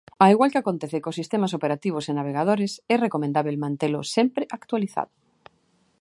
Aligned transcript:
Ao 0.23 0.31
igual 0.35 0.51
que 0.51 0.61
acontece 0.61 1.03
cos 1.03 1.17
sistemas 1.19 1.55
operativos 1.57 2.05
e 2.11 2.13
navegadores, 2.19 2.71
é 2.93 2.95
recomendábel 3.05 3.61
mantelo 3.63 4.01
sempre 4.15 4.43
actualizado. 4.57 5.13